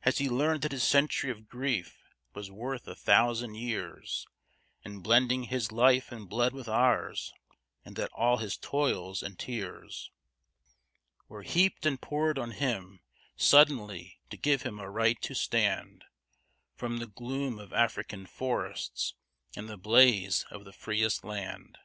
[0.00, 4.26] Has he learned that his century of grief was worth a thousand years
[4.82, 7.34] In blending his life and blood with ours,
[7.84, 10.10] and that all his toils and tears
[11.28, 13.00] Were heaped and poured on him
[13.36, 16.06] suddenly, to give him a right to stand
[16.74, 19.16] From the gloom of African forests,
[19.54, 21.76] in the blaze of the freest land?